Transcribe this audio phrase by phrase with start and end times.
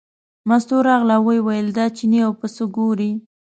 [0.47, 3.11] مستو راغله او ویې ویل دا چینی او پسه ګورې.